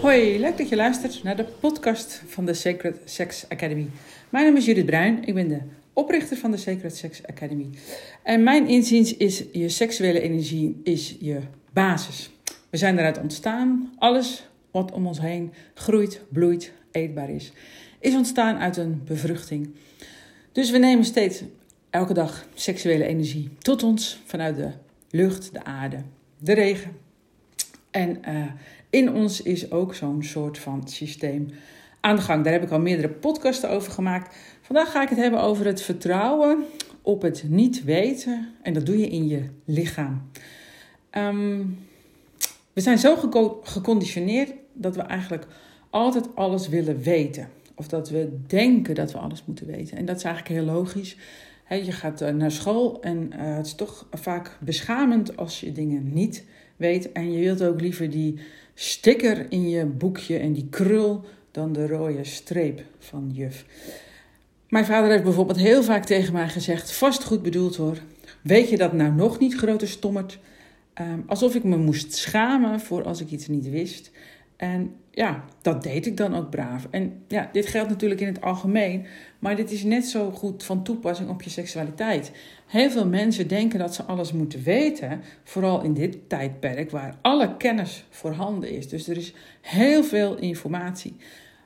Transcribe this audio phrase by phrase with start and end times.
[0.00, 3.86] Hoi, leuk dat je luistert naar de podcast van de Sacred Sex Academy.
[4.28, 5.60] Mijn naam is Judith Bruin, ik ben de
[5.92, 7.68] oprichter van de Sacred Sex Academy.
[8.22, 11.40] En mijn inziens is je seksuele energie is je
[11.72, 12.30] basis.
[12.70, 13.92] We zijn eruit ontstaan.
[13.98, 17.52] Alles wat om ons heen groeit, bloeit, eetbaar is,
[18.00, 19.74] is ontstaan uit een bevruchting.
[20.52, 21.42] Dus we nemen steeds
[21.90, 24.70] elke dag seksuele energie tot ons vanuit de
[25.10, 26.02] lucht, de aarde,
[26.38, 26.96] de regen.
[27.90, 28.44] En uh,
[28.90, 31.48] in ons is ook zo'n soort van systeem
[32.00, 32.44] aan de gang.
[32.44, 34.36] Daar heb ik al meerdere podcasten over gemaakt.
[34.60, 36.64] Vandaag ga ik het hebben over het vertrouwen
[37.02, 38.48] op het niet weten.
[38.62, 40.30] En dat doe je in je lichaam.
[41.12, 41.78] Um,
[42.72, 43.16] we zijn zo
[43.62, 45.46] geconditioneerd dat we eigenlijk
[45.90, 47.48] altijd alles willen weten.
[47.74, 49.96] Of dat we denken dat we alles moeten weten.
[49.96, 51.16] En dat is eigenlijk heel logisch.
[51.76, 56.12] Je gaat eh, naar school en uh, het is toch vaak beschamend als je dingen
[56.12, 56.44] niet
[56.76, 57.12] weet.
[57.12, 58.38] En je wilt ook liever die
[58.74, 63.64] sticker in je boekje en die krul dan de rode streep van juf.
[64.68, 67.98] Mijn vader heeft bijvoorbeeld heel vaak tegen mij gezegd: vast goed bedoeld hoor.
[68.42, 70.38] Weet je dat nou nog niet, grote stommerd?
[71.00, 74.10] Um, alsof ik me moest schamen voor als ik iets niet wist.
[74.60, 76.86] En ja, dat deed ik dan ook braaf.
[76.90, 79.06] En ja, dit geldt natuurlijk in het algemeen,
[79.38, 82.32] maar dit is net zo goed van toepassing op je seksualiteit.
[82.66, 87.56] Heel veel mensen denken dat ze alles moeten weten, vooral in dit tijdperk waar alle
[87.56, 88.88] kennis voorhanden is.
[88.88, 91.16] Dus er is heel veel informatie.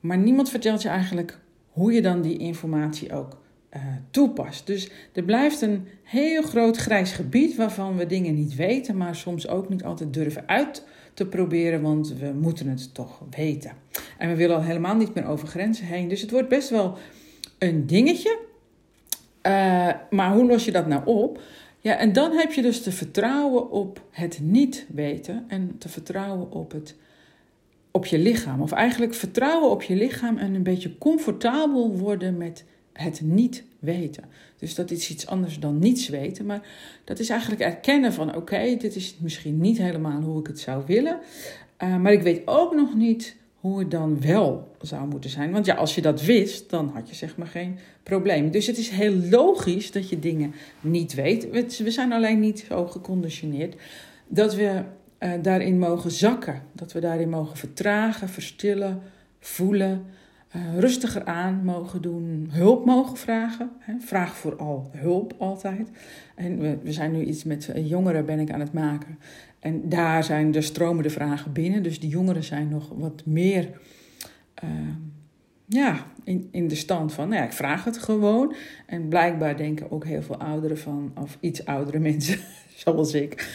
[0.00, 1.38] Maar niemand vertelt je eigenlijk
[1.70, 3.40] hoe je dan die informatie ook
[3.76, 4.66] uh, toepast.
[4.66, 9.48] Dus er blijft een heel groot grijs gebied waarvan we dingen niet weten, maar soms
[9.48, 10.84] ook niet altijd durven uit
[11.16, 13.72] te proberen, want we moeten het toch weten.
[14.18, 16.08] En we willen al helemaal niet meer over grenzen heen.
[16.08, 16.96] Dus het wordt best wel
[17.58, 18.38] een dingetje.
[19.42, 21.40] Uh, maar hoe los je dat nou op?
[21.80, 26.52] Ja, en dan heb je dus te vertrouwen op het niet weten en te vertrouwen
[26.52, 26.96] op het
[27.90, 28.60] op je lichaam.
[28.62, 34.24] Of eigenlijk vertrouwen op je lichaam en een beetje comfortabel worden met het niet weten.
[34.58, 36.46] Dus dat is iets anders dan niets weten.
[36.46, 36.68] Maar
[37.04, 40.82] dat is eigenlijk erkennen van oké, dit is misschien niet helemaal hoe ik het zou
[40.86, 41.18] willen.
[41.82, 45.52] Uh, maar ik weet ook nog niet hoe het dan wel zou moeten zijn.
[45.52, 48.50] Want ja, als je dat wist, dan had je zeg maar geen probleem.
[48.50, 51.50] Dus het is heel logisch dat je dingen niet weet.
[51.78, 53.74] We zijn alleen niet zo geconditioneerd
[54.28, 54.82] dat we
[55.20, 56.62] uh, daarin mogen zakken.
[56.72, 59.02] Dat we daarin mogen vertragen, verstillen,
[59.38, 60.04] voelen
[60.54, 63.70] uh, rustiger aan mogen doen, hulp mogen vragen.
[63.78, 63.94] Hè.
[63.98, 65.90] Vraag vooral hulp altijd.
[66.34, 69.18] En we, zijn nu iets met eh, jongeren ben ik aan het maken.
[69.60, 71.82] En daar zijn de stromende vragen binnen.
[71.82, 73.70] Dus die jongeren zijn nog wat meer
[74.64, 74.70] uh,
[75.66, 78.54] ja, in, in de stand van, nou ja, ik vraag het gewoon.
[78.86, 82.38] En blijkbaar denken ook heel veel ouderen van, of iets oudere mensen,
[82.74, 83.48] zoals ik,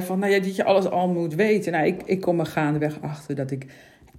[0.00, 1.72] van, nou ja, dat je alles al moet weten.
[1.72, 3.66] Nou, ik, ik kom er gaandeweg achter dat ik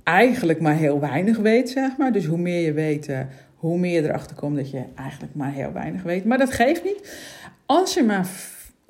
[0.06, 2.12] eigenlijk maar heel weinig weet, zeg maar.
[2.12, 3.20] Dus hoe meer je weet, uh,
[3.56, 6.26] hoe meer erachter komt dat je eigenlijk maar heel weinig weet.
[6.26, 7.18] Maar dat geeft niet.
[7.66, 8.28] Als je maar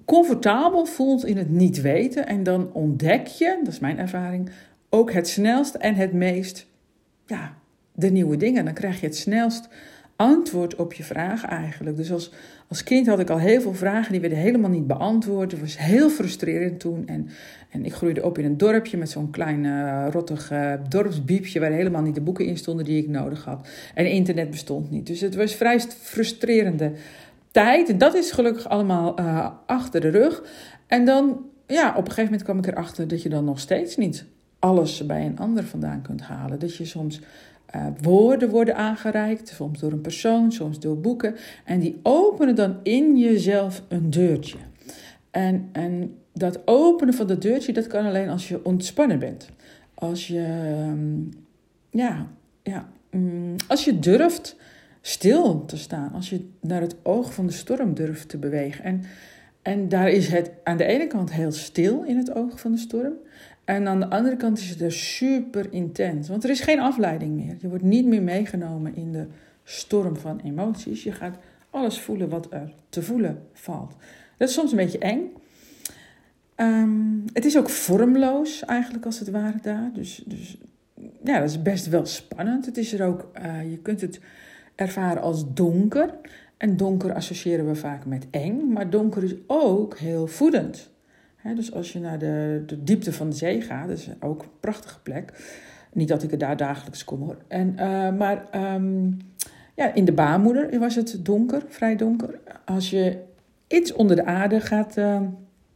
[0.06, 4.50] comfortabel voelt in het niet weten en dan ontdek je, dat is mijn ervaring,
[4.90, 6.68] ook het snelst en het meest,
[7.26, 7.54] ja,
[7.94, 8.66] de nieuwe dingen.
[8.66, 9.68] Dan krijg je het snelst
[10.16, 11.98] antwoord op je vragen eigenlijk.
[11.98, 12.32] Dus als,
[12.68, 15.52] als kind had ik al heel veel vragen, die werden helemaal niet beantwoord.
[15.52, 17.08] Het was heel frustrerend toen.
[17.08, 17.30] En,
[17.70, 21.60] en ik groeide op in een dorpje met zo'n klein uh, rottig uh, dorpsbiepje...
[21.60, 23.68] waar helemaal niet de boeken in stonden die ik nodig had.
[23.94, 25.08] En internet bestond niet.
[25.08, 26.92] Dus het was vrij frustrerende
[27.52, 27.90] tijd.
[27.90, 30.44] En dat is gelukkig allemaal uh, achter de rug.
[30.88, 33.08] En dan, ja, op een gegeven moment kwam ik erachter...
[33.08, 34.26] dat je dan nog steeds niet
[34.60, 36.60] alles bij een ander vandaan kunt halen.
[36.60, 37.20] Dat je soms
[37.76, 41.36] uh, woorden worden aangereikt, soms door een persoon, soms door boeken.
[41.66, 44.58] En die openen dan in jezelf een deurtje.
[45.32, 49.50] En, en dat openen van dat deurtje, dat kan alleen als je ontspannen bent.
[49.94, 51.30] Als je, um,
[51.90, 52.28] ja,
[52.64, 54.56] ja, um, als je durft
[55.02, 56.12] stil te staan.
[56.14, 58.84] Als je naar het oog van de storm durft te bewegen.
[58.84, 59.04] En,
[59.62, 62.78] en daar is het aan de ene kant heel stil in het oog van de
[62.78, 63.14] storm.
[63.66, 66.28] En aan de andere kant is het er super intens.
[66.28, 67.56] Want er is geen afleiding meer.
[67.60, 69.28] Je wordt niet meer meegenomen in de
[69.64, 71.04] storm van emoties.
[71.04, 71.38] Je gaat
[71.70, 73.96] alles voelen wat er te voelen valt.
[74.38, 75.32] Dat is soms een beetje eng.
[76.58, 79.92] Um, het is ook vormloos eigenlijk als het ware daar.
[79.94, 80.58] Dus, dus
[81.24, 82.66] ja, dat is best wel spannend.
[82.66, 84.20] Het is er ook, uh, je kunt het
[84.76, 86.14] ervaren als donker.
[86.58, 88.72] En donker associëren we vaak met eng.
[88.72, 90.94] Maar donker is ook heel voedend
[91.54, 94.50] dus als je naar de, de, diepte van de zee gaat, dat is ook een
[94.60, 95.34] prachtige plek.
[95.94, 97.38] Niet dat ik er daar dagelijks kom hoor.
[97.48, 99.18] En, uh, maar um,
[99.76, 102.40] ja, in de baarmoeder was het donker, vrij donker.
[102.66, 103.18] Als je
[103.68, 105.22] iets onder de aarde gaat uh,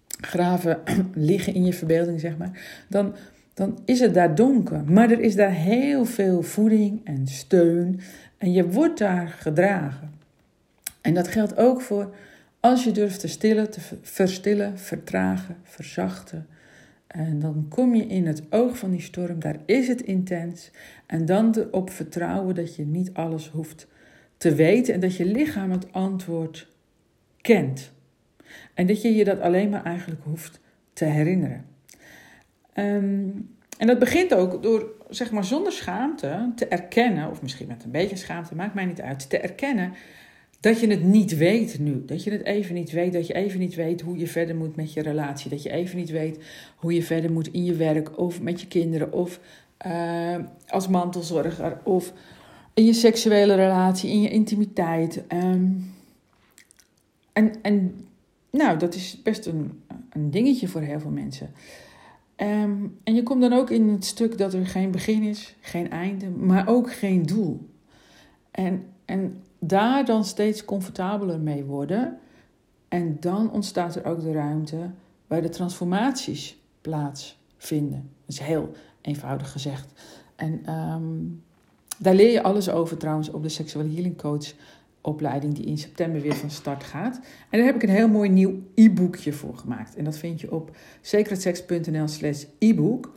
[0.07, 0.79] graven,
[1.13, 3.15] liggen in je verbeelding, zeg maar, dan,
[3.53, 4.83] dan is het daar donker.
[4.83, 7.99] Maar er is daar heel veel voeding en steun
[8.37, 10.11] en je wordt daar gedragen.
[11.01, 12.13] En dat geldt ook voor
[12.59, 16.47] als je durft te stillen, te verstillen, vertragen, verzachten.
[17.07, 20.71] En dan kom je in het oog van die storm, daar is het intens.
[21.05, 23.87] En dan erop vertrouwen dat je niet alles hoeft
[24.37, 26.67] te weten en dat je lichaam het antwoord
[27.41, 27.91] kent.
[28.73, 30.59] En dat je je dat alleen maar eigenlijk hoeft
[30.93, 31.65] te herinneren.
[32.73, 33.29] Ehm,
[33.77, 37.91] en dat begint ook door, zeg maar, zonder schaamte te erkennen, of misschien met een
[37.91, 39.93] beetje schaamte, maakt mij niet uit, te erkennen
[40.59, 42.05] dat je het niet weet nu.
[42.05, 43.13] Dat je het even niet weet.
[43.13, 45.49] Dat je even niet weet hoe je verder moet met je relatie.
[45.49, 46.39] Dat je even niet weet
[46.75, 49.39] hoe je verder moet in je werk of met je kinderen of
[49.87, 50.35] uh,
[50.67, 52.13] als mantelzorger of
[52.73, 55.23] in je seksuele relatie, in je intimiteit.
[55.33, 55.93] Um,
[57.33, 58.05] en, en
[58.49, 61.51] nou, dat is best een, een dingetje voor heel veel mensen.
[62.37, 65.89] Um, en je komt dan ook in het stuk dat er geen begin is, geen
[65.89, 67.69] einde, maar ook geen doel.
[68.51, 72.17] En, en daar dan steeds comfortabeler mee worden.
[72.87, 74.89] En dan ontstaat er ook de ruimte
[75.27, 78.09] waar de transformaties plaatsvinden.
[78.25, 78.71] Dat is heel
[79.01, 79.91] eenvoudig gezegd.
[80.35, 81.43] En um,
[81.97, 84.53] daar leer je alles over trouwens op de Sexual Healing Coach
[85.01, 87.19] opleiding die in september weer van start gaat.
[87.49, 89.95] En daar heb ik een heel mooi nieuw e-boekje voor gemaakt.
[89.95, 93.11] En dat vind je op secretsex.nl slash e-book.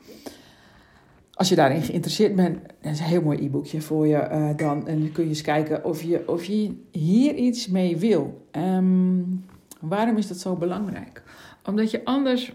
[1.32, 4.86] Als je daarin geïnteresseerd bent, dat is een heel mooi e-boekje voor je uh, dan.
[4.86, 8.46] En kun je eens kijken of je, of je hier iets mee wil.
[8.56, 9.44] Um,
[9.80, 11.22] waarom is dat zo belangrijk?
[11.64, 12.52] Omdat je anders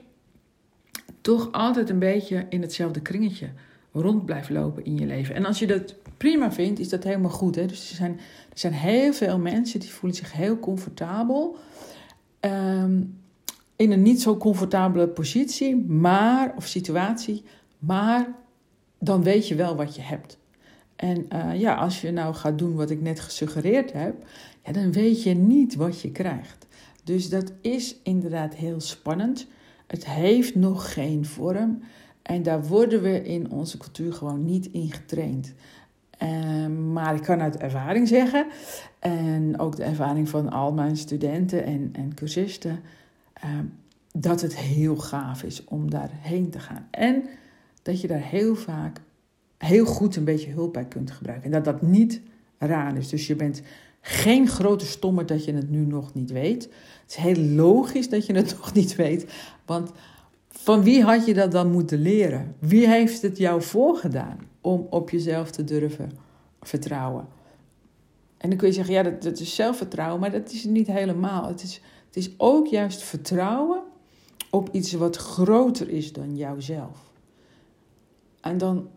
[1.21, 3.50] toch altijd een beetje in hetzelfde kringetje
[3.91, 5.35] rond blijft lopen in je leven.
[5.35, 7.56] En als je dat prima vindt, is dat helemaal goed.
[7.56, 7.65] Hè?
[7.65, 8.12] Dus er zijn,
[8.50, 11.57] er zijn heel veel mensen die voelen zich heel comfortabel.
[12.39, 13.19] Um,
[13.75, 17.44] in een niet zo comfortabele positie, maar, of situatie,
[17.79, 18.35] maar
[19.00, 20.38] dan weet je wel wat je hebt.
[20.96, 24.16] En uh, ja, als je nou gaat doen wat ik net gesuggereerd heb,
[24.64, 26.68] ja, dan weet je niet wat je krijgt.
[27.04, 29.48] Dus dat is inderdaad heel spannend.
[29.88, 31.82] Het heeft nog geen vorm.
[32.22, 35.54] En daar worden we in onze cultuur gewoon niet in getraind.
[36.24, 38.48] Uh, maar ik kan uit ervaring zeggen,
[39.00, 42.80] en ook de ervaring van al mijn studenten en, en cursisten,
[43.44, 43.50] uh,
[44.14, 46.88] dat het heel gaaf is om daarheen te gaan.
[46.92, 47.24] En
[47.88, 49.01] dat je daar heel vaak
[49.57, 51.45] heel goed een beetje hulp bij kunt gebruiken.
[51.45, 52.22] En dat dat niet
[52.57, 53.10] raar is.
[53.10, 53.62] Dus je bent
[54.01, 56.63] geen grote stommer dat je het nu nog niet weet.
[56.63, 59.34] Het is heel logisch dat je het nog niet weet.
[59.66, 59.92] Want
[60.50, 62.56] van wie had je dat dan moeten leren?
[62.60, 66.12] Wie heeft het jou voorgedaan om op jezelf te durven
[66.62, 67.28] vertrouwen?
[68.38, 71.48] En dan kun je zeggen, ja, dat, dat is zelfvertrouwen, maar dat is niet helemaal.
[71.48, 73.81] Het is, het is ook juist vertrouwen
[74.50, 77.07] op iets wat groter is dan jouzelf.
[78.42, 78.89] En dan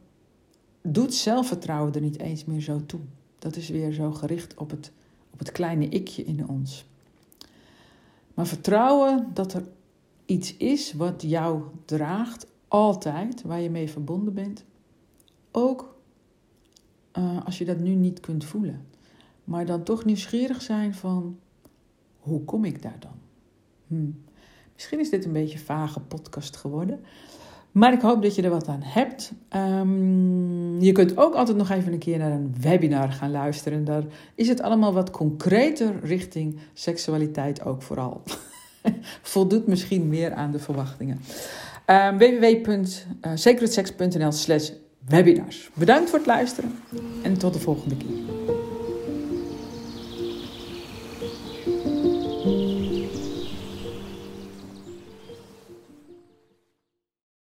[0.82, 3.00] doet zelfvertrouwen er niet eens meer zo toe.
[3.38, 4.92] Dat is weer zo gericht op het,
[5.30, 6.84] op het kleine ikje in ons.
[8.34, 9.68] Maar vertrouwen dat er
[10.26, 14.64] iets is wat jou draagt, altijd, waar je mee verbonden bent.
[15.50, 15.98] Ook
[17.18, 18.86] uh, als je dat nu niet kunt voelen.
[19.44, 21.38] Maar dan toch nieuwsgierig zijn van,
[22.18, 23.18] hoe kom ik daar dan?
[23.86, 24.10] Hm.
[24.74, 27.00] Misschien is dit een beetje een vage podcast geworden.
[27.72, 29.32] Maar ik hoop dat je er wat aan hebt.
[29.56, 33.84] Um, je kunt ook altijd nog even een keer naar een webinar gaan luisteren.
[33.84, 34.02] Daar
[34.34, 38.22] is het allemaal wat concreter richting seksualiteit ook vooral.
[39.22, 41.20] Voldoet misschien meer aan de verwachtingen.
[41.86, 44.70] Um, www.secretsex.nl slash
[45.08, 45.70] webinars.
[45.74, 46.78] Bedankt voor het luisteren
[47.22, 48.39] en tot de volgende keer.